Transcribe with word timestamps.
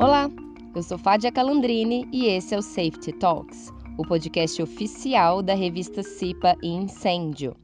Olá, 0.00 0.30
eu 0.76 0.82
sou 0.84 0.96
Fádia 0.96 1.32
Calandrini 1.32 2.08
e 2.12 2.26
esse 2.26 2.54
é 2.54 2.58
o 2.58 2.62
Safety 2.62 3.10
Talks, 3.14 3.72
o 3.98 4.06
podcast 4.06 4.62
oficial 4.62 5.42
da 5.42 5.54
revista 5.54 6.04
CIPA 6.04 6.54
Incêndio. 6.62 7.56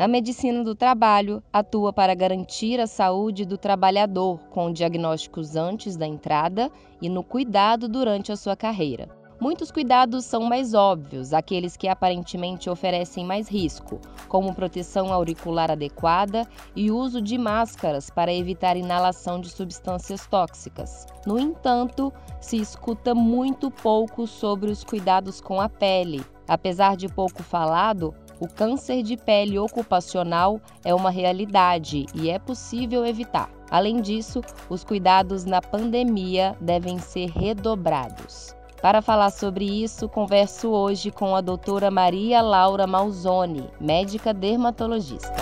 A 0.00 0.08
medicina 0.08 0.64
do 0.64 0.74
trabalho 0.74 1.42
atua 1.52 1.92
para 1.92 2.14
garantir 2.14 2.80
a 2.80 2.86
saúde 2.86 3.44
do 3.44 3.58
trabalhador 3.58 4.38
com 4.48 4.72
diagnósticos 4.72 5.54
antes 5.56 5.94
da 5.94 6.06
entrada 6.06 6.70
e 7.02 7.08
no 7.10 7.22
cuidado 7.22 7.86
durante 7.86 8.32
a 8.32 8.36
sua 8.36 8.56
carreira. 8.56 9.21
Muitos 9.42 9.72
cuidados 9.72 10.24
são 10.24 10.44
mais 10.44 10.72
óbvios, 10.72 11.32
aqueles 11.32 11.76
que 11.76 11.88
aparentemente 11.88 12.70
oferecem 12.70 13.24
mais 13.24 13.48
risco, 13.48 14.00
como 14.28 14.54
proteção 14.54 15.12
auricular 15.12 15.68
adequada 15.68 16.46
e 16.76 16.92
uso 16.92 17.20
de 17.20 17.36
máscaras 17.36 18.08
para 18.08 18.32
evitar 18.32 18.76
inalação 18.76 19.40
de 19.40 19.50
substâncias 19.50 20.28
tóxicas. 20.28 21.08
No 21.26 21.40
entanto, 21.40 22.12
se 22.40 22.56
escuta 22.56 23.16
muito 23.16 23.68
pouco 23.68 24.28
sobre 24.28 24.70
os 24.70 24.84
cuidados 24.84 25.40
com 25.40 25.60
a 25.60 25.68
pele. 25.68 26.24
Apesar 26.46 26.96
de 26.96 27.08
pouco 27.08 27.42
falado, 27.42 28.14
o 28.38 28.46
câncer 28.46 29.02
de 29.02 29.16
pele 29.16 29.58
ocupacional 29.58 30.60
é 30.84 30.94
uma 30.94 31.10
realidade 31.10 32.06
e 32.14 32.30
é 32.30 32.38
possível 32.38 33.04
evitar. 33.04 33.50
Além 33.68 34.00
disso, 34.00 34.40
os 34.70 34.84
cuidados 34.84 35.44
na 35.44 35.60
pandemia 35.60 36.56
devem 36.60 37.00
ser 37.00 37.28
redobrados. 37.28 38.54
Para 38.82 39.00
falar 39.00 39.30
sobre 39.30 39.64
isso, 39.64 40.08
converso 40.08 40.68
hoje 40.70 41.12
com 41.12 41.36
a 41.36 41.40
doutora 41.40 41.88
Maria 41.88 42.42
Laura 42.42 42.84
Malzoni, 42.84 43.70
médica 43.80 44.34
dermatologista. 44.34 45.32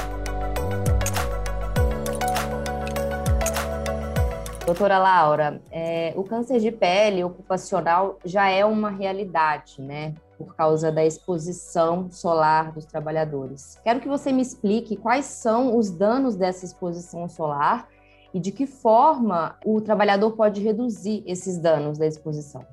Doutora 4.66 4.98
Laura, 4.98 5.58
é, 5.72 6.12
o 6.16 6.22
câncer 6.22 6.60
de 6.60 6.70
pele 6.70 7.24
ocupacional 7.24 8.18
já 8.26 8.50
é 8.50 8.62
uma 8.62 8.90
realidade, 8.90 9.80
né? 9.80 10.12
Por 10.36 10.54
causa 10.54 10.92
da 10.92 11.02
exposição 11.02 12.10
solar 12.10 12.72
dos 12.72 12.84
trabalhadores. 12.84 13.80
Quero 13.82 14.00
que 14.00 14.08
você 14.08 14.30
me 14.32 14.42
explique 14.42 14.96
quais 14.96 15.24
são 15.24 15.78
os 15.78 15.90
danos 15.90 16.36
dessa 16.36 16.66
exposição 16.66 17.26
solar 17.26 17.88
e 18.34 18.38
de 18.38 18.52
que 18.52 18.66
forma 18.66 19.56
o 19.64 19.80
trabalhador 19.80 20.32
pode 20.32 20.62
reduzir 20.62 21.24
esses 21.26 21.56
danos 21.56 21.96
da 21.96 22.06
exposição. 22.06 22.66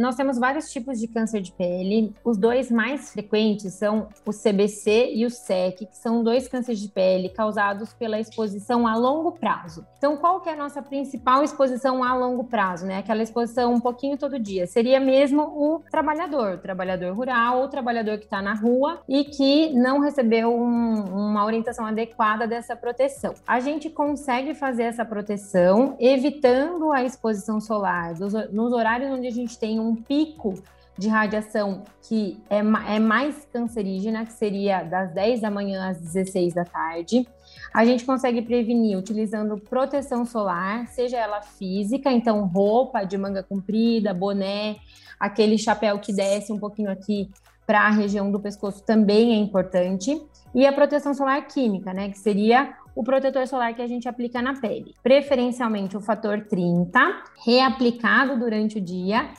Nós 0.00 0.16
temos 0.16 0.38
vários 0.38 0.72
tipos 0.72 0.98
de 0.98 1.06
câncer 1.06 1.40
de 1.40 1.52
pele. 1.52 2.14
Os 2.24 2.36
dois 2.36 2.70
mais 2.70 3.12
frequentes 3.12 3.74
são 3.74 4.08
o 4.26 4.32
CBC 4.32 5.12
e 5.14 5.26
o 5.26 5.30
SEC, 5.30 5.86
que 5.86 5.96
são 5.96 6.24
dois 6.24 6.48
cânceres 6.48 6.80
de 6.80 6.88
pele 6.88 7.28
causados 7.28 7.92
pela 7.92 8.18
exposição 8.18 8.86
a 8.86 8.96
longo 8.96 9.32
prazo. 9.32 9.86
Então, 9.98 10.16
qual 10.16 10.40
que 10.40 10.48
é 10.48 10.54
a 10.54 10.56
nossa 10.56 10.80
principal 10.82 11.44
exposição 11.44 12.02
a 12.02 12.14
longo 12.14 12.44
prazo, 12.44 12.86
né? 12.86 12.98
Aquela 12.98 13.22
exposição 13.22 13.74
um 13.74 13.80
pouquinho 13.80 14.16
todo 14.16 14.38
dia. 14.38 14.66
Seria 14.66 14.98
mesmo 14.98 15.42
o 15.42 15.82
trabalhador, 15.90 16.54
o 16.54 16.58
trabalhador 16.58 17.14
rural 17.14 17.62
o 17.62 17.68
trabalhador 17.68 18.18
que 18.18 18.24
está 18.24 18.40
na 18.40 18.54
rua 18.54 19.00
e 19.08 19.24
que 19.24 19.70
não 19.70 20.00
recebeu 20.00 20.52
um, 20.52 21.30
uma 21.30 21.44
orientação 21.44 21.84
adequada 21.84 22.46
dessa 22.46 22.74
proteção. 22.74 23.34
A 23.46 23.60
gente 23.60 23.90
consegue 23.90 24.54
fazer 24.54 24.84
essa 24.84 25.04
proteção 25.04 25.96
evitando 25.98 26.92
a 26.92 27.04
exposição 27.04 27.60
solar 27.60 28.14
dos, 28.14 28.32
nos 28.50 28.72
horários 28.72 29.10
onde 29.10 29.26
a 29.26 29.30
gente 29.30 29.58
tem 29.58 29.78
um 29.78 29.89
um 29.90 29.96
pico 29.96 30.54
de 30.96 31.08
radiação 31.08 31.84
que 32.02 32.38
é, 32.50 32.58
é 32.58 32.98
mais 32.98 33.46
cancerígena, 33.50 34.26
que 34.26 34.32
seria 34.34 34.82
das 34.82 35.12
10 35.14 35.40
da 35.40 35.50
manhã 35.50 35.88
às 35.88 35.98
16 35.98 36.52
da 36.52 36.64
tarde. 36.64 37.26
A 37.72 37.84
gente 37.86 38.04
consegue 38.04 38.42
prevenir 38.42 38.98
utilizando 38.98 39.56
proteção 39.56 40.26
solar, 40.26 40.86
seja 40.88 41.16
ela 41.16 41.40
física, 41.40 42.12
então 42.12 42.44
roupa 42.46 43.02
de 43.04 43.16
manga 43.16 43.42
comprida, 43.42 44.12
boné, 44.12 44.76
aquele 45.18 45.56
chapéu 45.56 45.98
que 45.98 46.12
desce 46.12 46.52
um 46.52 46.58
pouquinho 46.58 46.90
aqui 46.90 47.30
para 47.66 47.86
a 47.86 47.90
região 47.90 48.30
do 48.30 48.38
pescoço 48.38 48.84
também 48.84 49.32
é 49.32 49.36
importante. 49.36 50.20
E 50.54 50.66
a 50.66 50.72
proteção 50.72 51.14
solar 51.14 51.46
química, 51.46 51.94
né, 51.94 52.10
que 52.10 52.18
seria 52.18 52.74
o 52.94 53.02
protetor 53.02 53.46
solar 53.46 53.72
que 53.72 53.80
a 53.80 53.86
gente 53.86 54.08
aplica 54.08 54.42
na 54.42 54.60
pele. 54.60 54.94
Preferencialmente 55.02 55.96
o 55.96 56.00
fator 56.00 56.44
30, 56.46 57.00
reaplicado 57.46 58.38
durante 58.38 58.78
o 58.78 58.80
dia 58.80 59.30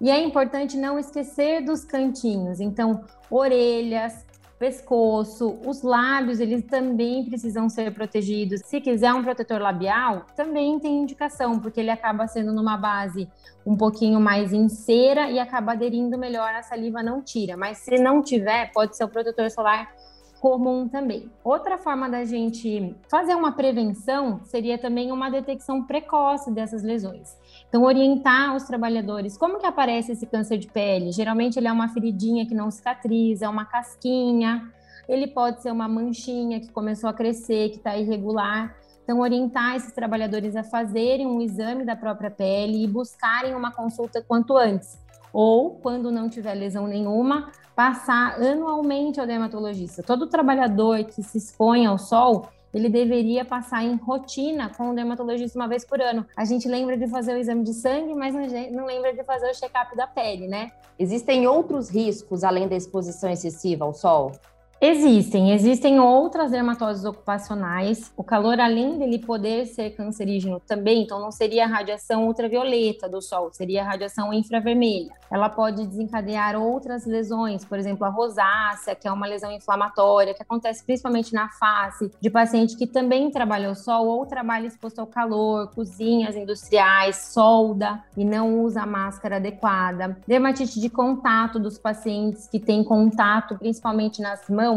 e 0.00 0.10
é 0.10 0.22
importante 0.22 0.76
não 0.76 0.98
esquecer 0.98 1.64
dos 1.64 1.84
cantinhos. 1.84 2.60
Então, 2.60 3.04
orelhas, 3.30 4.24
pescoço, 4.58 5.58
os 5.64 5.82
lábios, 5.82 6.40
eles 6.40 6.64
também 6.64 7.24
precisam 7.24 7.68
ser 7.68 7.94
protegidos. 7.94 8.60
Se 8.64 8.80
quiser 8.80 9.12
um 9.14 9.22
protetor 9.22 9.60
labial, 9.60 10.26
também 10.36 10.78
tem 10.80 11.02
indicação, 11.02 11.60
porque 11.60 11.80
ele 11.80 11.90
acaba 11.90 12.26
sendo 12.26 12.52
numa 12.52 12.76
base 12.76 13.28
um 13.64 13.76
pouquinho 13.76 14.20
mais 14.20 14.52
em 14.52 14.68
cera 14.68 15.30
e 15.30 15.38
acaba 15.38 15.72
aderindo 15.72 16.18
melhor, 16.18 16.54
a 16.54 16.62
saliva 16.62 17.02
não 17.02 17.22
tira. 17.22 17.56
Mas 17.56 17.78
se 17.78 17.98
não 17.98 18.22
tiver, 18.22 18.72
pode 18.72 18.96
ser 18.96 19.04
o 19.04 19.08
protetor 19.08 19.50
solar 19.50 19.92
comum 20.40 20.88
também. 20.88 21.30
Outra 21.44 21.78
forma 21.78 22.08
da 22.08 22.24
gente 22.24 22.94
fazer 23.10 23.34
uma 23.34 23.52
prevenção 23.52 24.40
seria 24.44 24.78
também 24.78 25.12
uma 25.12 25.30
detecção 25.30 25.84
precoce 25.84 26.50
dessas 26.50 26.82
lesões. 26.82 27.36
Então, 27.68 27.82
orientar 27.82 28.56
os 28.56 28.62
trabalhadores 28.64 29.36
como 29.36 29.58
que 29.58 29.66
aparece 29.66 30.12
esse 30.12 30.26
câncer 30.26 30.56
de 30.56 30.66
pele. 30.66 31.12
Geralmente 31.12 31.58
ele 31.58 31.68
é 31.68 31.72
uma 31.72 31.88
feridinha 31.88 32.46
que 32.46 32.54
não 32.54 32.70
cicatriza, 32.70 33.44
é 33.44 33.48
uma 33.48 33.66
casquinha. 33.66 34.72
Ele 35.06 35.26
pode 35.26 35.62
ser 35.62 35.70
uma 35.70 35.86
manchinha 35.86 36.60
que 36.60 36.70
começou 36.70 37.10
a 37.10 37.12
crescer, 37.12 37.70
que 37.70 37.76
está 37.76 37.96
irregular. 37.96 38.74
Então, 39.04 39.20
orientar 39.20 39.76
esses 39.76 39.92
trabalhadores 39.92 40.56
a 40.56 40.62
fazerem 40.62 41.26
um 41.26 41.40
exame 41.40 41.84
da 41.84 41.96
própria 41.96 42.30
pele 42.30 42.84
e 42.84 42.86
buscarem 42.86 43.54
uma 43.54 43.70
consulta 43.70 44.22
quanto 44.26 44.56
antes. 44.56 44.98
Ou, 45.32 45.72
quando 45.76 46.10
não 46.10 46.28
tiver 46.28 46.54
lesão 46.54 46.86
nenhuma, 46.86 47.50
passar 47.76 48.40
anualmente 48.42 49.20
ao 49.20 49.26
dermatologista. 49.26 50.02
Todo 50.02 50.26
trabalhador 50.26 51.04
que 51.04 51.22
se 51.22 51.38
expõe 51.38 51.86
ao 51.86 51.98
sol, 51.98 52.48
ele 52.78 52.88
deveria 52.88 53.44
passar 53.44 53.82
em 53.82 53.96
rotina 53.96 54.70
com 54.70 54.90
o 54.90 54.94
dermatologista 54.94 55.58
uma 55.58 55.68
vez 55.68 55.84
por 55.84 56.00
ano. 56.00 56.24
A 56.36 56.44
gente 56.44 56.68
lembra 56.68 56.96
de 56.96 57.08
fazer 57.08 57.34
o 57.34 57.36
exame 57.36 57.64
de 57.64 57.74
sangue, 57.74 58.14
mas 58.14 58.34
não 58.70 58.86
lembra 58.86 59.12
de 59.12 59.24
fazer 59.24 59.50
o 59.50 59.54
check-up 59.54 59.96
da 59.96 60.06
pele, 60.06 60.46
né? 60.46 60.70
Existem 60.98 61.46
outros 61.46 61.88
riscos 61.90 62.44
além 62.44 62.68
da 62.68 62.76
exposição 62.76 63.30
excessiva 63.30 63.84
ao 63.84 63.92
sol? 63.92 64.32
Existem, 64.80 65.50
existem 65.50 65.98
outras 65.98 66.52
dermatoses 66.52 67.04
ocupacionais. 67.04 68.12
O 68.16 68.22
calor, 68.22 68.60
além 68.60 68.96
dele 68.96 69.18
poder 69.18 69.66
ser 69.66 69.90
cancerígeno 69.90 70.60
também, 70.60 71.02
então 71.02 71.18
não 71.18 71.32
seria 71.32 71.64
a 71.64 71.66
radiação 71.66 72.28
ultravioleta 72.28 73.08
do 73.08 73.20
sol, 73.20 73.50
seria 73.52 73.82
a 73.82 73.84
radiação 73.84 74.32
infravermelha. 74.32 75.12
Ela 75.28 75.48
pode 75.48 75.84
desencadear 75.84 76.54
outras 76.54 77.04
lesões, 77.04 77.64
por 77.64 77.76
exemplo, 77.76 78.04
a 78.04 78.08
rosácea, 78.08 78.94
que 78.94 79.08
é 79.08 79.12
uma 79.12 79.26
lesão 79.26 79.50
inflamatória, 79.50 80.32
que 80.32 80.42
acontece 80.42 80.84
principalmente 80.84 81.34
na 81.34 81.48
face 81.48 82.12
de 82.20 82.30
paciente 82.30 82.76
que 82.76 82.86
também 82.86 83.32
trabalha 83.32 83.70
o 83.70 83.74
sol 83.74 84.06
ou 84.06 84.26
trabalha 84.26 84.68
exposto 84.68 85.00
ao 85.00 85.08
calor, 85.08 85.72
cozinhas 85.74 86.36
industriais, 86.36 87.16
solda 87.32 88.00
e 88.16 88.24
não 88.24 88.60
usa 88.60 88.86
máscara 88.86 89.36
adequada. 89.36 90.16
Dermatite 90.24 90.80
de 90.80 90.88
contato 90.88 91.58
dos 91.58 91.78
pacientes 91.78 92.46
que 92.46 92.60
têm 92.60 92.84
contato 92.84 93.58
principalmente 93.58 94.22
nas 94.22 94.48
mãos 94.48 94.67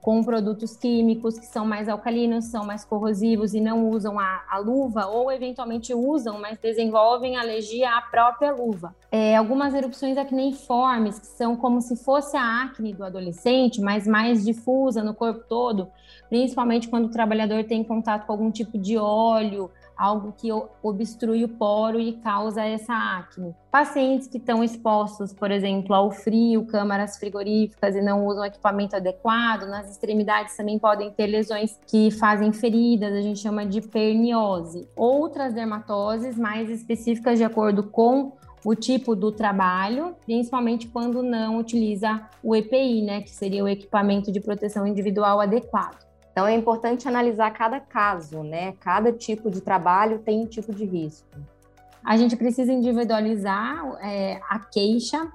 com 0.00 0.22
produtos 0.22 0.76
químicos 0.76 1.38
que 1.38 1.46
são 1.46 1.66
mais 1.66 1.88
alcalinos, 1.88 2.46
são 2.46 2.64
mais 2.64 2.84
corrosivos 2.84 3.54
e 3.54 3.60
não 3.60 3.88
usam 3.90 4.18
a, 4.18 4.44
a 4.50 4.58
luva, 4.58 5.06
ou 5.06 5.30
eventualmente 5.30 5.92
usam, 5.92 6.40
mas 6.40 6.58
desenvolvem 6.58 7.36
alergia 7.36 7.90
à 7.90 8.02
própria 8.02 8.52
luva. 8.52 8.94
É, 9.10 9.36
algumas 9.36 9.74
erupções 9.74 10.16
acneiformes, 10.16 11.18
que 11.18 11.26
são 11.26 11.56
como 11.56 11.80
se 11.80 11.96
fosse 11.96 12.36
a 12.36 12.62
acne 12.62 12.92
do 12.92 13.04
adolescente, 13.04 13.80
mas 13.80 14.06
mais 14.06 14.44
difusa 14.44 15.02
no 15.02 15.14
corpo 15.14 15.44
todo, 15.48 15.88
principalmente 16.28 16.88
quando 16.88 17.06
o 17.06 17.10
trabalhador 17.10 17.64
tem 17.64 17.82
contato 17.82 18.26
com 18.26 18.32
algum 18.32 18.50
tipo 18.50 18.78
de 18.78 18.96
óleo, 18.96 19.70
algo 19.98 20.32
que 20.36 20.48
obstrui 20.82 21.42
o 21.42 21.48
poro 21.48 21.98
e 21.98 22.12
causa 22.12 22.64
essa 22.64 22.94
acne. 22.94 23.54
Pacientes 23.70 24.28
que 24.28 24.38
estão 24.38 24.62
expostos, 24.62 25.32
por 25.34 25.50
exemplo, 25.50 25.94
ao 25.94 26.10
frio, 26.10 26.64
câmaras 26.66 27.18
frigoríficas 27.18 27.96
e 27.96 28.00
não 28.00 28.24
usam 28.24 28.44
equipamento 28.44 28.94
adequado, 28.94 29.66
nas 29.66 29.90
extremidades 29.90 30.56
também 30.56 30.78
podem 30.78 31.10
ter 31.10 31.26
lesões 31.26 31.78
que 31.86 32.10
fazem 32.12 32.52
feridas, 32.52 33.12
a 33.12 33.20
gente 33.20 33.40
chama 33.40 33.66
de 33.66 33.80
perniose. 33.80 34.88
Outras 34.94 35.52
dermatoses 35.52 36.38
mais 36.38 36.70
específicas 36.70 37.36
de 37.36 37.44
acordo 37.44 37.82
com 37.82 38.32
o 38.64 38.74
tipo 38.74 39.14
do 39.14 39.32
trabalho, 39.32 40.14
principalmente 40.24 40.88
quando 40.88 41.22
não 41.22 41.58
utiliza 41.58 42.20
o 42.42 42.54
EPI, 42.54 43.02
né, 43.02 43.22
que 43.22 43.30
seria 43.30 43.64
o 43.64 43.68
equipamento 43.68 44.30
de 44.30 44.40
proteção 44.40 44.86
individual 44.86 45.40
adequado. 45.40 46.07
Então 46.38 46.46
é 46.46 46.54
importante 46.54 47.08
analisar 47.08 47.50
cada 47.50 47.80
caso, 47.80 48.44
né? 48.44 48.72
Cada 48.78 49.12
tipo 49.12 49.50
de 49.50 49.60
trabalho 49.60 50.20
tem 50.20 50.42
um 50.42 50.46
tipo 50.46 50.72
de 50.72 50.84
risco. 50.84 51.26
A 52.04 52.16
gente 52.16 52.36
precisa 52.36 52.72
individualizar 52.72 53.84
é, 54.00 54.40
a 54.48 54.60
queixa, 54.60 55.26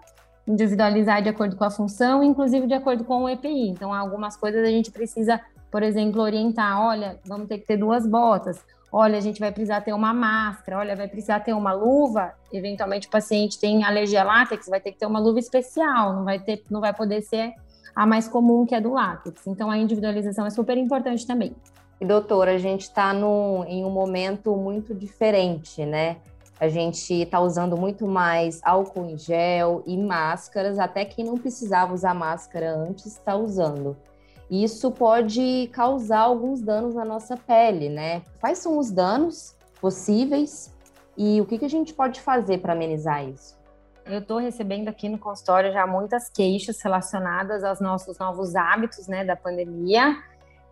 individualizar 0.48 1.22
de 1.22 1.28
acordo 1.28 1.58
com 1.58 1.66
a 1.66 1.70
função, 1.70 2.24
inclusive 2.24 2.68
de 2.68 2.74
acordo 2.74 3.04
com 3.04 3.24
o 3.24 3.30
EPI. 3.30 3.68
Então, 3.68 3.94
algumas 3.94 4.38
coisas 4.38 4.66
a 4.66 4.70
gente 4.70 4.92
precisa 4.92 5.42
por 5.70 5.82
exemplo, 5.82 6.22
orientar, 6.22 6.80
olha, 6.80 7.20
vamos 7.26 7.48
ter 7.48 7.58
que 7.58 7.66
ter 7.66 7.78
duas 7.78 8.06
botas, 8.06 8.64
olha, 8.92 9.18
a 9.18 9.20
gente 9.20 9.40
vai 9.40 9.52
precisar 9.52 9.82
ter 9.82 9.92
uma 9.92 10.14
máscara, 10.14 10.78
olha, 10.78 10.96
vai 10.96 11.08
precisar 11.08 11.40
ter 11.40 11.52
uma 11.52 11.74
luva, 11.74 12.32
eventualmente 12.54 13.08
o 13.08 13.10
paciente 13.10 13.60
tem 13.60 13.84
alergia 13.84 14.22
a 14.22 14.24
látex, 14.24 14.68
vai 14.68 14.80
ter 14.80 14.92
que 14.92 15.00
ter 15.00 15.08
uma 15.08 15.20
luva 15.20 15.40
especial, 15.40 16.14
não 16.14 16.24
vai 16.24 16.40
ter, 16.40 16.64
não 16.70 16.80
vai 16.80 16.94
poder 16.94 17.24
ser 17.24 17.54
a 17.96 18.06
mais 18.06 18.28
comum 18.28 18.66
que 18.66 18.76
é 18.76 18.82
do 18.82 18.94
látex. 18.94 19.48
Então 19.48 19.70
a 19.70 19.78
individualização 19.78 20.46
é 20.46 20.50
super 20.50 20.78
importante 20.78 21.26
também. 21.26 21.56
E 22.00 22.06
doutora, 22.06 22.52
a 22.52 22.58
gente 22.58 22.82
está 22.82 23.14
em 23.14 23.86
um 23.86 23.90
momento 23.90 24.56
muito 24.56 24.94
diferente, 24.94 25.86
né? 25.86 26.18
A 26.60 26.68
gente 26.68 27.14
está 27.14 27.40
usando 27.40 27.76
muito 27.78 28.08
mais 28.08 28.62
álcool 28.64 29.06
em 29.06 29.18
gel 29.18 29.84
e 29.86 29.98
máscaras, 29.98 30.80
até 30.80 31.04
quem 31.04 31.26
não 31.26 31.38
precisava 31.38 31.94
usar 31.94 32.14
máscara 32.14 32.76
antes 32.76 33.06
está 33.06 33.36
usando. 33.36 33.98
Isso 34.50 34.92
pode 34.92 35.70
causar 35.72 36.20
alguns 36.20 36.62
danos 36.62 36.94
na 36.94 37.04
nossa 37.04 37.36
pele, 37.36 37.90
né? 37.90 38.22
Quais 38.40 38.60
são 38.60 38.78
os 38.78 38.92
danos 38.92 39.56
possíveis 39.82 40.74
e 41.18 41.42
o 41.42 41.46
que, 41.46 41.58
que 41.58 41.66
a 41.66 41.70
gente 41.70 41.94
pode 41.94 42.22
fazer 42.22 42.60
para 42.60 42.74
amenizar 42.74 43.28
isso? 43.28 43.56
Eu 44.06 44.20
estou 44.20 44.38
recebendo 44.38 44.90
aqui 44.90 45.08
no 45.08 45.18
consultório 45.18 45.72
já 45.72 45.88
muitas 45.88 46.30
queixas 46.30 46.82
relacionadas 46.82 47.64
aos 47.64 47.80
nossos 47.80 48.18
novos 48.18 48.56
hábitos, 48.56 49.08
né, 49.08 49.24
da 49.24 49.36
pandemia. 49.36 50.18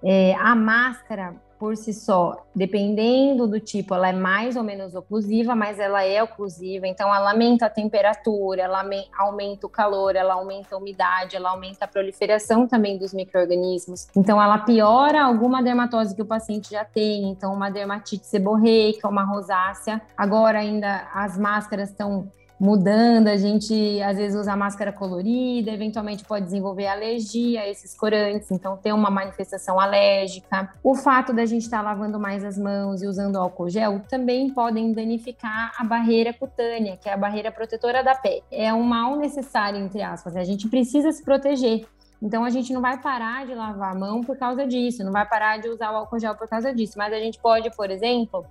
É, 0.04 0.33
a 0.36 0.56
máscara 0.56 1.36
por 1.62 1.78
si 1.78 1.94
só, 1.94 2.44
dependendo 2.56 3.48
do 3.48 3.60
tipo, 3.60 3.94
ela 3.94 4.10
é 4.10 4.12
mais 4.12 4.56
ou 4.56 4.63
menos 4.63 4.95
oclusiva, 4.95 5.54
mas 5.54 5.78
ela 5.78 6.04
é 6.04 6.24
oclusiva, 6.24 6.88
então 6.88 7.13
ela 7.13 7.30
aumenta 7.30 7.68
a 7.68 7.69
temperatura, 7.69 8.63
ela 8.63 8.83
aumenta 9.16 9.68
o 9.68 9.69
calor, 9.69 10.16
ela 10.16 10.33
aumenta 10.33 10.74
a 10.74 10.80
umidade, 10.80 11.36
ela 11.36 11.51
aumenta 11.51 11.86
a 11.86 11.88
proliferação 11.88 12.68
também 12.68 12.98
dos 12.98 13.13
micro-organismos. 13.13 14.07
Então 14.16 14.42
ela 14.42 14.57
piora 14.57 15.24
alguma 15.24 15.62
dermatose 15.62 16.16
que 16.16 16.22
o 16.24 16.25
paciente 16.25 16.72
já 16.72 16.83
tem, 16.83 17.30
então 17.30 17.54
uma 17.54 17.69
dermatite 17.69 18.25
seborreica, 18.25 19.07
uma 19.07 19.24
rosácea. 19.24 20.01
Agora 20.18 20.57
ainda 20.57 21.07
as 21.13 21.38
máscaras 21.38 21.92
estão 21.92 22.28
mudando, 22.61 23.27
a 23.27 23.37
gente 23.37 23.99
às 24.03 24.17
vezes 24.17 24.39
usa 24.39 24.55
máscara 24.55 24.93
colorida, 24.93 25.71
eventualmente 25.71 26.23
pode 26.23 26.45
desenvolver 26.45 26.85
alergia 26.85 27.61
a 27.61 27.67
esses 27.67 27.97
corantes, 27.97 28.51
então 28.51 28.77
tem 28.77 28.93
uma 28.93 29.09
manifestação 29.09 29.79
alérgica. 29.79 30.71
O 30.83 30.93
fato 30.93 31.33
da 31.33 31.43
gente 31.43 31.63
estar 31.63 31.77
tá 31.77 31.83
lavando 31.83 32.19
mais 32.19 32.45
as 32.45 32.59
mãos 32.59 33.01
e 33.01 33.07
usando 33.07 33.37
álcool 33.37 33.67
gel 33.67 34.01
também 34.07 34.51
podem 34.51 34.93
danificar 34.93 35.73
a 35.75 35.83
barreira 35.83 36.31
cutânea, 36.31 36.97
que 36.97 37.09
é 37.09 37.13
a 37.13 37.17
barreira 37.17 37.51
protetora 37.51 38.03
da 38.03 38.13
pele. 38.13 38.43
É 38.51 38.71
um 38.71 38.83
mal 38.83 39.15
necessário, 39.15 39.79
entre 39.79 40.03
aspas, 40.03 40.35
né? 40.35 40.41
a 40.41 40.45
gente 40.45 40.69
precisa 40.69 41.11
se 41.11 41.23
proteger. 41.23 41.87
Então 42.21 42.45
a 42.45 42.51
gente 42.51 42.71
não 42.71 42.81
vai 42.81 43.01
parar 43.01 43.43
de 43.47 43.55
lavar 43.55 43.95
a 43.95 43.99
mão 43.99 44.21
por 44.21 44.37
causa 44.37 44.67
disso, 44.67 45.03
não 45.03 45.11
vai 45.11 45.27
parar 45.27 45.57
de 45.57 45.67
usar 45.67 45.91
o 45.91 45.95
álcool 45.95 46.19
gel 46.19 46.35
por 46.35 46.47
causa 46.47 46.71
disso, 46.71 46.93
mas 46.95 47.11
a 47.11 47.17
gente 47.17 47.39
pode, 47.39 47.75
por 47.75 47.89
exemplo, 47.89 48.45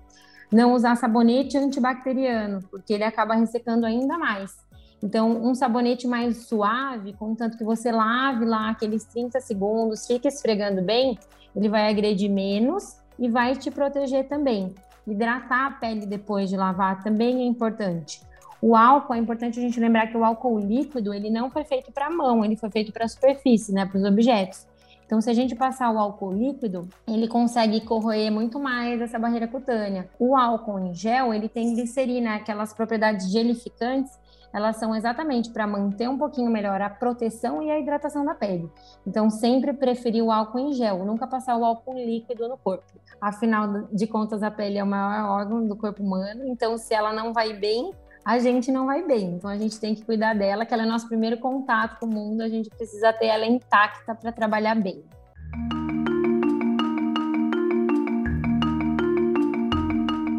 não 0.52 0.74
usar 0.74 0.96
sabonete 0.96 1.56
antibacteriano, 1.56 2.62
porque 2.70 2.92
ele 2.92 3.04
acaba 3.04 3.34
ressecando 3.34 3.86
ainda 3.86 4.18
mais. 4.18 4.56
Então, 5.02 5.30
um 5.30 5.54
sabonete 5.54 6.06
mais 6.06 6.48
suave, 6.48 7.14
contanto 7.14 7.56
que 7.56 7.64
você 7.64 7.90
lave 7.90 8.44
lá 8.44 8.70
aqueles 8.70 9.04
30 9.04 9.40
segundos, 9.40 10.06
fique 10.06 10.28
esfregando 10.28 10.82
bem, 10.82 11.18
ele 11.56 11.68
vai 11.68 11.88
agredir 11.88 12.30
menos 12.30 13.00
e 13.18 13.28
vai 13.28 13.56
te 13.56 13.70
proteger 13.70 14.28
também. 14.28 14.74
Hidratar 15.06 15.66
a 15.66 15.70
pele 15.72 16.04
depois 16.04 16.50
de 16.50 16.56
lavar 16.56 17.02
também 17.02 17.40
é 17.40 17.44
importante. 17.44 18.20
O 18.60 18.76
álcool, 18.76 19.14
é 19.14 19.18
importante 19.18 19.58
a 19.58 19.62
gente 19.62 19.80
lembrar 19.80 20.08
que 20.08 20.16
o 20.16 20.24
álcool 20.24 20.58
líquido, 20.58 21.14
ele 21.14 21.30
não 21.30 21.50
foi 21.50 21.64
feito 21.64 21.90
para 21.90 22.06
a 22.06 22.10
mão, 22.10 22.44
ele 22.44 22.56
foi 22.56 22.70
feito 22.70 22.92
para 22.92 23.06
a 23.06 23.08
superfície, 23.08 23.72
né, 23.72 23.86
para 23.86 23.96
os 23.96 24.04
objetos. 24.04 24.66
Então, 25.10 25.20
se 25.20 25.28
a 25.28 25.34
gente 25.34 25.56
passar 25.56 25.90
o 25.90 25.98
álcool 25.98 26.32
líquido, 26.32 26.88
ele 27.04 27.26
consegue 27.26 27.80
corroer 27.80 28.30
muito 28.30 28.60
mais 28.60 29.00
essa 29.00 29.18
barreira 29.18 29.48
cutânea. 29.48 30.08
O 30.20 30.36
álcool 30.36 30.78
em 30.78 30.94
gel, 30.94 31.34
ele 31.34 31.48
tem 31.48 31.74
glicerina, 31.74 32.36
aquelas 32.36 32.72
propriedades 32.72 33.28
gelificantes, 33.28 34.16
elas 34.52 34.76
são 34.76 34.94
exatamente 34.94 35.50
para 35.50 35.66
manter 35.66 36.08
um 36.08 36.16
pouquinho 36.16 36.48
melhor 36.48 36.80
a 36.80 36.88
proteção 36.88 37.60
e 37.60 37.72
a 37.72 37.80
hidratação 37.80 38.24
da 38.24 38.36
pele. 38.36 38.70
Então, 39.04 39.28
sempre 39.30 39.72
preferir 39.72 40.22
o 40.22 40.30
álcool 40.30 40.60
em 40.60 40.72
gel, 40.74 41.04
nunca 41.04 41.26
passar 41.26 41.56
o 41.56 41.64
álcool 41.64 41.94
líquido 41.94 42.48
no 42.48 42.56
corpo. 42.56 42.84
Afinal 43.20 43.88
de 43.92 44.06
contas, 44.06 44.44
a 44.44 44.50
pele 44.50 44.78
é 44.78 44.84
o 44.84 44.86
maior 44.86 45.28
órgão 45.28 45.66
do 45.66 45.74
corpo 45.74 46.04
humano, 46.04 46.46
então 46.46 46.78
se 46.78 46.94
ela 46.94 47.12
não 47.12 47.32
vai 47.32 47.52
bem, 47.52 47.90
a 48.24 48.38
gente 48.38 48.70
não 48.70 48.86
vai 48.86 49.02
bem. 49.02 49.34
Então 49.34 49.50
a 49.50 49.56
gente 49.56 49.78
tem 49.78 49.94
que 49.94 50.04
cuidar 50.04 50.34
dela, 50.34 50.64
que 50.64 50.74
ela 50.74 50.84
é 50.84 50.86
nosso 50.86 51.08
primeiro 51.08 51.38
contato 51.38 51.98
com 51.98 52.06
o 52.06 52.08
mundo, 52.08 52.42
a 52.42 52.48
gente 52.48 52.68
precisa 52.70 53.12
ter 53.12 53.26
ela 53.26 53.46
intacta 53.46 54.14
para 54.14 54.32
trabalhar 54.32 54.74
bem. 54.74 55.04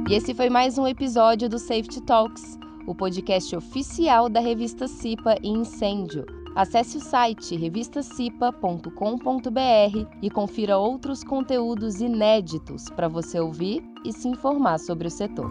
E 0.10 0.13
esse 0.13 0.33
foi 0.33 0.50
mais 0.50 0.78
um 0.78 0.86
episódio 0.86 1.48
do 1.48 1.57
Safety 1.57 2.01
Talks, 2.01 2.60
o 2.86 2.94
podcast 2.94 3.56
oficial 3.56 4.28
da 4.28 4.42
revista 4.42 4.88
CIPA 4.88 5.38
e 5.42 5.48
Incêndio. 5.48 6.25
Acesse 6.54 6.98
o 6.98 7.00
site 7.00 7.56
revistacipa.com.br 7.56 10.18
e 10.22 10.30
confira 10.30 10.78
outros 10.78 11.24
conteúdos 11.24 12.01
inéditos 12.01 12.89
para 12.89 13.07
você 13.07 13.39
ouvir 13.39 13.81
e 14.04 14.12
se 14.12 14.28
informar 14.28 14.80
sobre 14.80 15.07
o 15.07 15.12
setor. 15.12 15.50